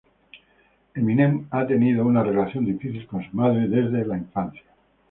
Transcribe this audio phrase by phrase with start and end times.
[0.95, 4.63] Eminem ha tenido una relación difícil con su madre desde la infancia.